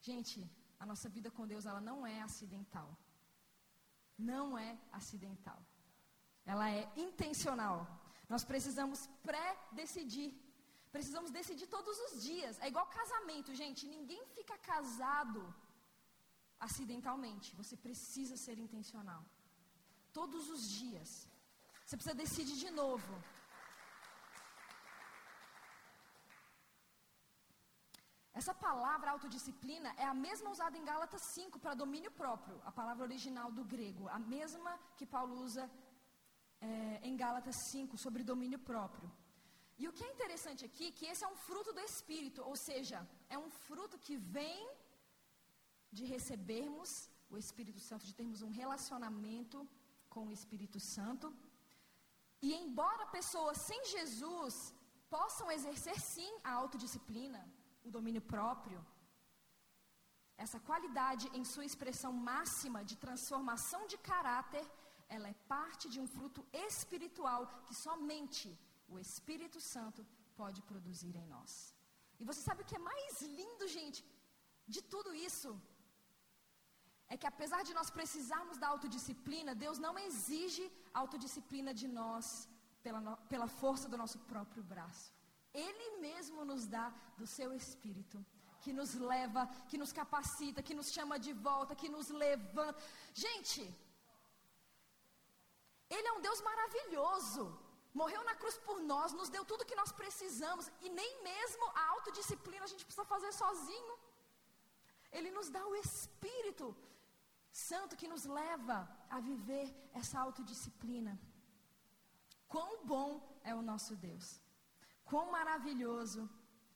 Gente, 0.00 0.38
a 0.78 0.86
nossa 0.86 1.08
vida 1.08 1.30
com 1.30 1.46
Deus, 1.46 1.66
ela 1.66 1.80
não 1.80 2.06
é 2.06 2.20
acidental. 2.22 2.88
Não 4.18 4.58
é 4.58 4.78
acidental. 4.92 5.60
Ela 6.44 6.70
é 6.70 6.90
intencional. 6.96 7.86
Nós 8.28 8.44
precisamos 8.44 9.08
pré-decidir. 9.22 10.32
Precisamos 10.90 11.30
decidir 11.30 11.66
todos 11.66 11.96
os 12.06 12.22
dias. 12.22 12.58
É 12.60 12.68
igual 12.68 12.86
casamento, 12.86 13.54
gente. 13.54 13.86
Ninguém 13.86 14.24
fica 14.36 14.56
casado 14.58 15.42
acidentalmente. 16.60 17.54
Você 17.56 17.76
precisa 17.76 18.36
ser 18.36 18.58
intencional. 18.58 19.24
Todos 20.12 20.50
os 20.50 20.70
dias. 20.70 21.26
Você 21.84 21.96
precisa 21.96 22.14
decidir 22.14 22.56
de 22.56 22.70
novo. 22.70 23.12
Essa 28.40 28.54
palavra 28.66 29.10
autodisciplina 29.10 29.90
é 30.04 30.04
a 30.04 30.14
mesma 30.26 30.50
usada 30.50 30.76
em 30.78 30.84
Gálatas 30.90 31.22
5 31.34 31.58
para 31.58 31.80
domínio 31.82 32.12
próprio, 32.20 32.60
a 32.64 32.72
palavra 32.80 33.04
original 33.08 33.48
do 33.58 33.64
grego, 33.72 34.08
a 34.08 34.18
mesma 34.18 34.72
que 34.96 35.06
Paulo 35.14 35.34
usa 35.46 35.64
é, 36.60 37.00
em 37.08 37.14
Gálatas 37.16 37.56
5 37.70 37.98
sobre 38.04 38.30
domínio 38.32 38.58
próprio. 38.70 39.10
E 39.82 39.86
o 39.88 39.92
que 39.96 40.04
é 40.04 40.12
interessante 40.14 40.64
aqui, 40.68 40.86
que 40.98 41.06
esse 41.12 41.24
é 41.24 41.28
um 41.28 41.38
fruto 41.46 41.70
do 41.76 41.82
Espírito, 41.90 42.40
ou 42.50 42.56
seja, 42.56 42.98
é 43.28 43.38
um 43.44 43.50
fruto 43.66 43.98
que 43.98 44.16
vem 44.16 44.60
de 45.90 46.04
recebermos 46.14 46.90
o 47.28 47.36
Espírito 47.44 47.80
Santo, 47.88 48.06
de 48.10 48.14
termos 48.20 48.40
um 48.46 48.52
relacionamento 48.62 49.58
com 50.08 50.22
o 50.26 50.32
Espírito 50.38 50.78
Santo. 50.94 51.26
E 52.40 52.54
embora 52.62 53.12
pessoas 53.18 53.58
sem 53.68 53.80
Jesus 53.96 54.54
possam 55.16 55.50
exercer 55.56 55.98
sim 56.14 56.30
a 56.42 56.52
autodisciplina, 56.52 57.42
o 57.86 57.90
domínio 57.96 58.22
próprio, 58.34 58.80
essa 60.44 60.58
qualidade 60.68 61.24
em 61.38 61.44
sua 61.52 61.66
expressão 61.70 62.12
máxima 62.30 62.80
de 62.90 62.96
transformação 63.04 63.82
de 63.92 63.98
caráter, 64.10 64.64
ela 65.16 65.28
é 65.32 65.36
parte 65.54 65.84
de 65.94 65.98
um 66.02 66.08
fruto 66.14 66.42
espiritual 66.66 67.40
que 67.66 67.74
somente 67.86 68.48
o 68.92 68.98
Espírito 69.06 69.58
Santo 69.74 70.00
pode 70.40 70.60
produzir 70.70 71.14
em 71.22 71.26
nós. 71.34 71.52
E 72.20 72.24
você 72.30 72.40
sabe 72.46 72.62
o 72.62 72.68
que 72.70 72.78
é 72.80 72.86
mais 72.92 73.20
lindo, 73.38 73.66
gente, 73.76 74.00
de 74.74 74.80
tudo 74.94 75.10
isso? 75.28 75.50
É 77.12 77.16
que 77.20 77.30
apesar 77.32 77.62
de 77.68 77.74
nós 77.78 77.88
precisarmos 77.98 78.58
da 78.62 78.68
autodisciplina, 78.74 79.60
Deus 79.64 79.78
não 79.86 79.94
exige 80.06 80.64
autodisciplina 81.02 81.72
de 81.80 81.88
nós 82.00 82.26
pela, 82.84 83.16
pela 83.32 83.48
força 83.60 83.86
do 83.92 84.00
nosso 84.02 84.18
próprio 84.30 84.62
braço. 84.72 85.08
Ele 85.52 85.86
mesmo 86.06 86.44
nos 86.44 86.66
dá 86.66 86.92
do 87.18 87.26
seu 87.26 87.52
Espírito, 87.52 88.24
que 88.62 88.72
nos 88.72 88.94
leva, 88.94 89.46
que 89.68 89.78
nos 89.82 89.92
capacita, 89.92 90.62
que 90.62 90.74
nos 90.74 90.90
chama 90.92 91.18
de 91.18 91.32
volta, 91.32 91.74
que 91.74 91.88
nos 91.88 92.08
levanta. 92.08 92.80
Gente, 93.12 93.62
Ele 95.90 96.08
é 96.08 96.12
um 96.12 96.20
Deus 96.20 96.40
maravilhoso. 96.40 97.44
Morreu 98.00 98.22
na 98.24 98.34
cruz 98.34 98.56
por 98.68 98.80
nós, 98.80 99.12
nos 99.12 99.28
deu 99.28 99.44
tudo 99.44 99.66
que 99.70 99.80
nós 99.80 99.92
precisamos 99.92 100.70
e 100.80 100.88
nem 100.88 101.22
mesmo 101.22 101.64
a 101.80 101.88
autodisciplina 101.94 102.64
a 102.64 102.72
gente 102.72 102.86
precisa 102.86 103.04
fazer 103.04 103.32
sozinho. 103.32 103.98
Ele 105.10 105.30
nos 105.30 105.50
dá 105.50 105.62
o 105.66 105.76
Espírito 105.76 106.74
Santo 107.52 107.96
que 108.00 108.08
nos 108.08 108.24
leva 108.24 108.88
a 109.10 109.20
viver 109.20 109.66
essa 109.92 110.18
autodisciplina. 110.18 111.20
Quão 112.48 112.86
bom 112.86 113.10
é 113.44 113.54
o 113.54 113.60
nosso 113.60 113.94
Deus, 113.94 114.40
quão 115.12 115.26
maravilhoso 115.38 116.22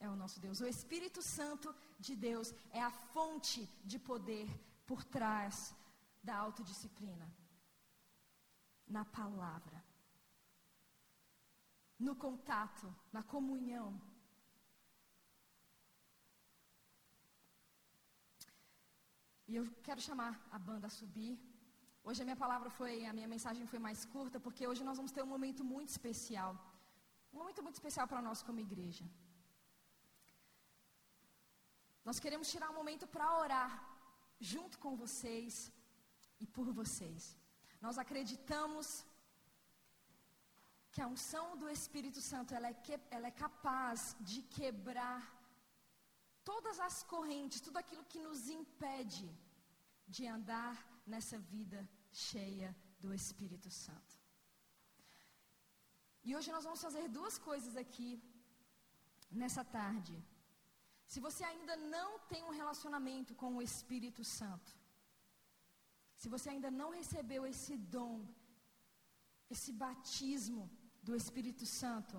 é 0.05 0.09
o 0.11 0.19
nosso 0.23 0.39
Deus. 0.45 0.61
O 0.61 0.73
Espírito 0.75 1.21
Santo 1.39 1.69
de 2.07 2.15
Deus 2.29 2.49
é 2.79 2.83
a 2.83 2.97
fonte 3.15 3.63
de 3.91 3.99
poder 4.11 4.49
por 4.91 5.03
trás 5.17 5.75
da 6.23 6.37
autodisciplina. 6.47 7.29
Na 8.97 9.05
palavra 9.21 9.79
no 11.99 12.15
contato, 12.25 12.87
na 13.17 13.23
comunhão. 13.23 13.89
E 19.49 19.55
eu 19.57 19.65
quero 19.87 20.01
chamar 20.01 20.33
a 20.51 20.59
banda 20.59 20.87
a 20.89 20.97
subir. 21.01 21.35
Hoje 22.05 22.23
a 22.23 22.25
minha 22.25 22.37
palavra 22.45 22.71
foi, 22.79 23.07
a 23.07 23.13
minha 23.13 23.29
mensagem 23.35 23.67
foi 23.67 23.79
mais 23.79 24.05
curta, 24.05 24.39
porque 24.39 24.67
hoje 24.67 24.85
nós 24.85 24.97
vamos 24.97 25.13
ter 25.13 25.23
um 25.23 25.33
momento 25.35 25.65
muito 25.65 25.89
especial. 25.89 26.53
Momento 27.41 27.63
muito 27.67 27.79
especial 27.81 28.07
para 28.13 28.23
nós 28.27 28.43
como 28.47 28.67
igreja. 28.69 29.05
Nós 32.09 32.19
queremos 32.25 32.51
tirar 32.53 32.71
um 32.71 32.79
momento 32.81 33.07
para 33.15 33.27
orar 33.45 33.73
junto 34.53 34.75
com 34.85 34.93
vocês 35.03 35.55
e 36.45 36.47
por 36.57 36.69
vocês. 36.81 37.23
Nós 37.85 37.99
acreditamos 38.05 38.87
que 40.93 41.03
a 41.03 41.09
unção 41.15 41.47
do 41.61 41.69
Espírito 41.77 42.21
Santo 42.31 42.55
ela 42.59 42.69
é, 42.73 42.75
que, 42.87 42.95
ela 43.17 43.27
é 43.27 43.35
capaz 43.47 44.17
de 44.31 44.41
quebrar 44.59 45.23
todas 46.51 46.79
as 46.89 47.03
correntes, 47.03 47.65
tudo 47.67 47.79
aquilo 47.83 48.05
que 48.13 48.21
nos 48.27 48.49
impede 48.49 49.29
de 50.09 50.25
andar 50.37 50.75
nessa 51.07 51.39
vida 51.39 51.81
cheia 52.13 52.71
do 52.99 53.13
Espírito 53.13 53.71
Santo. 53.71 54.16
E 56.27 56.33
hoje 56.37 56.51
nós 56.55 56.65
vamos 56.69 56.83
fazer 56.87 57.05
duas 57.19 57.37
coisas 57.49 57.75
aqui 57.83 58.09
nessa 59.41 59.63
tarde. 59.79 60.15
Se 61.13 61.19
você 61.27 61.43
ainda 61.51 61.75
não 61.95 62.09
tem 62.31 62.43
um 62.47 62.57
relacionamento 62.61 63.33
com 63.43 63.51
o 63.57 63.63
Espírito 63.69 64.23
Santo, 64.39 64.71
se 66.21 66.29
você 66.35 66.49
ainda 66.53 66.71
não 66.81 66.89
recebeu 66.99 67.43
esse 67.53 67.75
dom, 67.97 68.15
esse 69.55 69.73
batismo 69.85 70.65
do 71.07 71.15
Espírito 71.23 71.65
Santo. 71.81 72.17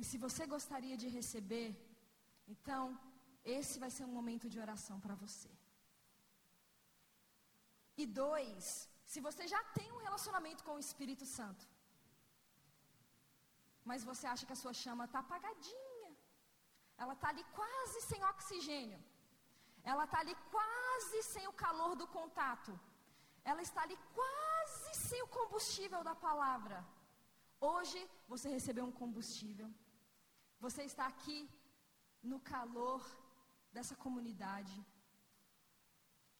E 0.00 0.04
se 0.08 0.16
você 0.24 0.42
gostaria 0.54 0.96
de 1.02 1.08
receber, 1.18 1.70
então 2.54 2.82
esse 3.58 3.76
vai 3.84 3.90
ser 3.96 4.04
um 4.08 4.16
momento 4.18 4.48
de 4.52 4.60
oração 4.64 4.98
para 5.04 5.16
você. 5.24 5.50
E 8.02 8.06
dois, 8.22 8.64
se 9.12 9.20
você 9.28 9.44
já 9.54 9.62
tem 9.78 9.88
um 9.96 10.02
relacionamento 10.06 10.62
com 10.66 10.74
o 10.76 10.84
Espírito 10.86 11.26
Santo, 11.38 11.64
mas 13.88 14.04
você 14.10 14.26
acha 14.32 14.46
que 14.46 14.56
a 14.56 14.62
sua 14.62 14.74
chama 14.82 15.04
está 15.06 15.18
apagadinha, 15.20 16.10
ela 17.02 17.14
está 17.16 17.28
ali 17.32 17.44
quase 17.58 17.98
sem 18.08 18.20
oxigênio, 18.32 19.00
ela 19.92 20.04
está 20.06 20.18
ali 20.24 20.34
quase 20.56 21.18
sem 21.32 21.46
o 21.52 21.56
calor 21.64 21.92
do 22.00 22.06
contato, 22.18 22.72
ela 23.50 23.62
está 23.66 23.82
ali 23.82 23.98
quase 24.18 24.92
sem 25.08 25.20
o 25.26 25.32
combustível 25.38 26.02
da 26.08 26.14
palavra. 26.28 26.78
Hoje 27.72 28.00
você 28.32 28.48
recebeu 28.56 28.84
um 28.86 28.96
combustível. 29.02 29.68
Você 30.64 30.82
está 30.90 31.04
aqui 31.06 31.38
no 32.30 32.38
calor 32.52 33.02
dessa 33.72 33.94
comunidade. 34.04 34.76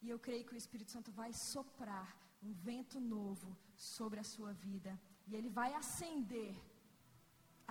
E 0.03 0.09
eu 0.13 0.19
creio 0.25 0.45
que 0.45 0.55
o 0.55 0.61
Espírito 0.63 0.91
Santo 0.95 1.11
vai 1.11 1.31
soprar 1.33 2.07
um 2.47 2.53
vento 2.53 2.99
novo 2.99 3.49
sobre 3.75 4.19
a 4.19 4.29
sua 4.33 4.51
vida. 4.67 4.91
E 5.27 5.35
ele 5.37 5.49
vai 5.49 5.73
acender 5.73 6.53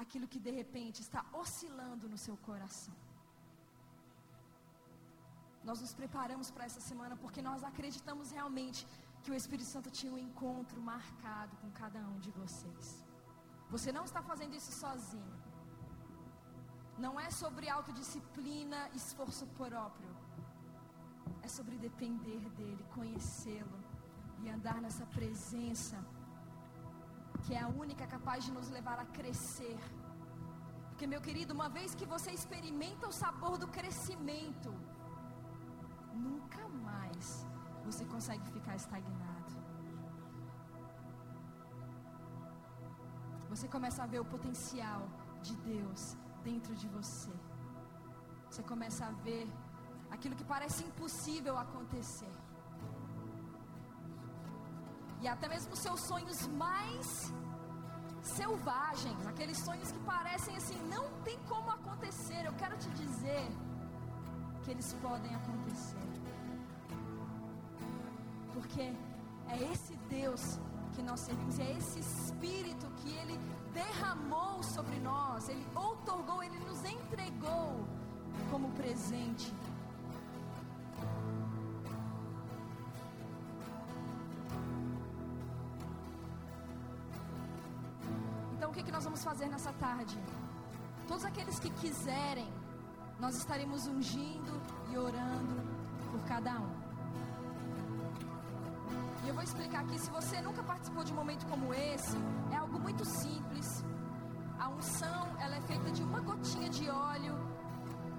aquilo 0.03 0.31
que 0.33 0.41
de 0.47 0.53
repente 0.61 1.01
está 1.07 1.25
oscilando 1.43 2.09
no 2.13 2.19
seu 2.25 2.37
coração. 2.49 2.95
Nós 5.69 5.81
nos 5.85 5.93
preparamos 6.01 6.49
para 6.55 6.67
essa 6.69 6.83
semana 6.91 7.15
porque 7.23 7.43
nós 7.49 7.63
acreditamos 7.71 8.31
realmente 8.37 8.81
que 9.23 9.31
o 9.33 9.39
Espírito 9.41 9.69
Santo 9.75 9.91
tinha 9.99 10.13
um 10.17 10.23
encontro 10.27 10.81
marcado 10.93 11.55
com 11.63 11.71
cada 11.83 12.01
um 12.13 12.19
de 12.27 12.31
vocês. 12.41 12.87
Você 13.75 13.91
não 13.97 14.05
está 14.09 14.23
fazendo 14.31 14.55
isso 14.61 14.73
sozinho. 14.85 15.35
Não 17.05 17.15
é 17.25 17.29
sobre 17.31 17.69
autodisciplina, 17.69 18.81
esforço 19.01 19.47
próprio. 19.63 20.13
É 21.47 21.49
sobre 21.49 21.77
depender 21.89 22.43
dele, 22.59 22.85
conhecê-lo 22.95 23.79
e 24.43 24.49
andar 24.57 24.79
nessa 24.85 25.05
presença 25.07 25.99
que 27.47 27.55
é 27.55 27.63
a 27.67 27.69
única 27.85 28.07
capaz 28.15 28.45
de 28.47 28.53
nos 28.59 28.69
levar 28.77 28.99
a 29.05 29.07
crescer. 29.19 29.79
Porque, 30.89 31.07
meu 31.07 31.21
querido, 31.27 31.55
uma 31.59 31.69
vez 31.79 31.95
que 31.95 32.07
você 32.15 32.31
experimenta 32.41 33.07
o 33.07 33.17
sabor 33.23 33.57
do 33.63 33.69
crescimento, 33.79 34.73
nunca 36.27 36.65
mais 36.69 37.47
você 37.85 38.05
consegue 38.15 38.47
ficar 38.57 38.77
estagnado. 38.77 39.37
você 43.57 43.69
começa 43.75 44.01
a 44.03 44.07
ver 44.13 44.21
o 44.21 44.25
potencial 44.33 45.03
de 45.47 45.55
Deus 45.69 46.01
dentro 46.45 46.75
de 46.81 46.87
você. 46.97 47.33
Você 48.51 48.63
começa 48.63 49.07
a 49.07 49.13
ver 49.27 49.45
aquilo 50.11 50.37
que 50.37 50.45
parece 50.45 50.85
impossível 50.85 51.57
acontecer. 51.57 52.36
E 55.22 55.29
até 55.29 55.48
mesmo 55.48 55.74
seus 55.76 56.00
sonhos 56.00 56.46
mais 56.48 57.33
selvagens, 58.22 59.26
aqueles 59.26 59.59
sonhos 59.59 59.90
que 59.90 59.98
parecem 60.00 60.57
assim, 60.57 60.79
não 60.88 61.09
tem 61.22 61.38
como 61.48 61.70
acontecer. 61.70 62.44
Eu 62.44 62.52
quero 62.55 62.76
te 62.76 62.88
dizer 62.90 63.48
que 64.62 64.70
eles 64.72 64.92
podem 64.94 65.35
acontecer. 65.35 66.07
Porque 68.52 68.92
é 69.48 69.72
esse 69.72 69.94
Deus 70.09 70.59
que 70.94 71.02
nós 71.02 71.20
servimos, 71.20 71.59
é 71.59 71.72
esse 71.72 72.00
Espírito 72.00 72.87
que 72.96 73.11
Ele 73.11 73.38
derramou 73.72 74.62
sobre 74.62 74.98
nós, 75.00 75.48
Ele 75.48 75.66
outorgou, 75.74 76.42
Ele 76.42 76.59
nos 76.61 76.83
entregou 76.85 77.87
como 78.50 78.70
presente. 78.72 79.52
Vamos 89.16 89.24
fazer 89.24 89.48
nessa 89.48 89.72
tarde? 89.72 90.18
Todos 91.09 91.24
aqueles 91.24 91.59
que 91.59 91.70
quiserem, 91.70 92.52
nós 93.18 93.35
estaremos 93.37 93.87
ungindo 93.87 94.61
e 94.90 94.98
orando 94.98 95.57
por 96.11 96.20
cada 96.24 96.52
um. 96.61 96.74
E 99.24 99.29
eu 99.29 99.35
vou 99.35 99.42
explicar 99.42 99.81
aqui, 99.85 99.98
se 99.98 100.11
você 100.11 100.42
nunca 100.42 100.62
participou 100.62 101.02
de 101.02 101.14
um 101.14 101.16
momento 101.16 101.46
como 101.46 101.72
esse, 101.72 102.14
é 102.52 102.57
algo 102.57 102.79
muito 102.79 103.07
simples. 103.07 103.83
A 104.59 104.68
unção, 104.68 105.24
ela 105.38 105.57
é 105.57 105.62
feita 105.62 105.90
de 105.92 106.02
uma 106.02 106.20
gotinha 106.20 106.68
de 106.68 106.90
óleo 106.90 107.35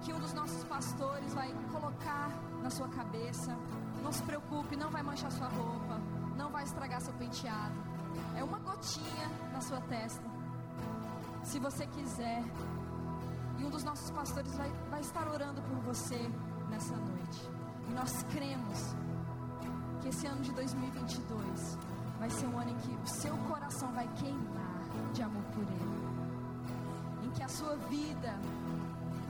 que 0.02 0.12
um 0.12 0.18
dos 0.18 0.34
nossos 0.34 0.64
pastores 0.64 1.32
vai 1.32 1.54
colocar 1.70 2.28
na 2.60 2.70
sua 2.70 2.88
cabeça. 2.88 3.56
Não 4.02 4.10
se 4.10 4.22
preocupe, 4.24 4.74
não 4.74 4.90
vai 4.90 5.04
manchar 5.04 5.30
sua 5.30 5.48
roupa, 5.48 6.00
não 6.36 6.50
vai 6.50 6.64
estragar 6.64 7.00
seu 7.00 7.14
penteado. 7.14 7.76
É 8.36 8.42
uma 8.42 8.58
gotinha 8.58 9.28
na 9.52 9.60
sua 9.60 9.80
testa. 9.82 10.37
Se 11.48 11.58
você 11.58 11.86
quiser, 11.86 12.44
e 13.58 13.64
um 13.64 13.70
dos 13.70 13.82
nossos 13.82 14.10
pastores 14.10 14.54
vai, 14.54 14.70
vai 14.90 15.00
estar 15.00 15.26
orando 15.26 15.62
por 15.62 15.78
você 15.78 16.30
nessa 16.68 16.94
noite. 16.94 17.40
E 17.88 17.92
nós 17.94 18.22
cremos 18.24 18.94
que 20.02 20.08
esse 20.08 20.26
ano 20.26 20.42
de 20.42 20.52
2022 20.52 21.78
vai 22.18 22.28
ser 22.28 22.46
um 22.48 22.58
ano 22.58 22.70
em 22.70 22.76
que 22.76 22.94
o 23.02 23.06
seu 23.06 23.34
coração 23.50 23.90
vai 23.92 24.06
queimar 24.08 24.82
de 25.14 25.22
amor 25.22 25.42
por 25.54 25.62
Ele. 25.62 27.26
Em 27.26 27.30
que 27.30 27.42
a 27.42 27.48
sua 27.48 27.76
vida 27.76 28.38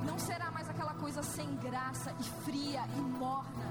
não 0.04 0.18
será 0.18 0.50
mais 0.50 0.68
aquela 0.68 0.94
coisa 0.94 1.22
sem 1.22 1.54
graça 1.59 2.12
e 2.18 2.24
fria 2.42 2.85
e 2.96 3.00
morna, 3.00 3.70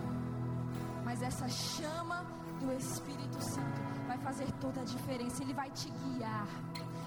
mas 1.03 1.21
essa 1.21 1.49
chama 1.49 2.23
do 2.61 2.71
Espírito 2.71 3.41
Santo 3.41 3.81
vai 4.07 4.17
fazer 4.19 4.49
toda 4.53 4.79
a 4.79 4.85
diferença. 4.85 5.43
Ele 5.43 5.53
vai 5.53 5.69
te 5.69 5.89
guiar, 5.89 6.47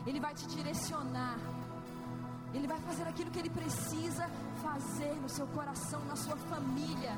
ele 0.06 0.20
vai 0.20 0.34
te 0.34 0.46
direcionar. 0.46 1.38
Ele 2.52 2.66
vai 2.66 2.80
fazer 2.80 3.04
aquilo 3.04 3.30
que 3.30 3.38
ele 3.38 3.50
precisa 3.50 4.28
fazer 4.62 5.14
no 5.20 5.28
seu 5.28 5.46
coração, 5.48 6.04
na 6.06 6.16
sua 6.16 6.36
família. 6.36 7.12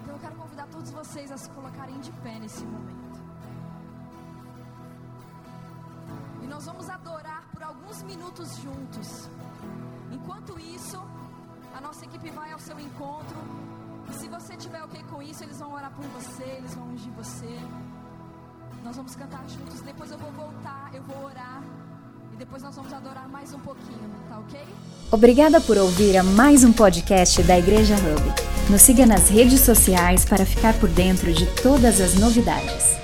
Então 0.00 0.14
eu 0.14 0.20
quero 0.20 0.36
convidar 0.36 0.66
todos 0.68 0.90
vocês 0.90 1.30
a 1.30 1.36
se 1.36 1.50
colocarem 1.50 1.98
de 2.00 2.10
pé 2.12 2.38
nesse 2.38 2.64
momento. 2.64 3.20
E 6.42 6.46
nós 6.46 6.64
vamos 6.64 6.88
adorar 6.88 7.44
por 7.52 7.62
alguns 7.62 8.02
minutos 8.02 8.56
juntos. 8.56 9.28
Enquanto 10.10 10.58
isso, 10.58 10.98
a 11.74 11.80
nossa 11.80 12.04
equipe 12.04 12.30
vai 12.30 12.52
ao 12.52 12.58
seu 12.58 12.78
encontro. 12.80 13.36
E 14.10 14.14
se 14.14 14.28
você 14.28 14.56
tiver 14.56 14.82
ok 14.82 15.02
com 15.04 15.22
isso, 15.22 15.44
eles 15.44 15.58
vão 15.58 15.72
orar 15.72 15.92
por 15.94 16.04
você, 16.06 16.44
eles 16.44 16.74
vão 16.74 16.88
ungir 16.88 17.12
você. 17.12 17.58
Nós 18.84 18.96
vamos 18.96 19.14
cantar 19.14 19.44
juntos. 19.48 19.80
Depois 19.80 20.10
eu 20.10 20.18
vou 20.18 20.30
voltar, 20.32 20.90
eu 20.92 21.02
vou 21.02 21.24
orar. 21.24 21.62
E 22.32 22.36
depois 22.36 22.62
nós 22.62 22.74
vamos 22.74 22.92
adorar 22.92 23.28
mais 23.28 23.54
um 23.54 23.58
pouquinho, 23.60 24.10
tá 24.28 24.38
ok? 24.38 24.60
Obrigada 25.10 25.60
por 25.60 25.76
ouvir 25.76 26.16
a 26.16 26.22
mais 26.22 26.64
um 26.64 26.72
podcast 26.72 27.42
da 27.44 27.58
Igreja 27.58 27.94
Hub. 27.94 28.70
Nos 28.70 28.82
siga 28.82 29.06
nas 29.06 29.28
redes 29.28 29.60
sociais 29.60 30.24
para 30.24 30.44
ficar 30.44 30.74
por 30.80 30.88
dentro 30.88 31.32
de 31.32 31.46
todas 31.62 32.00
as 32.00 32.14
novidades. 32.14 33.01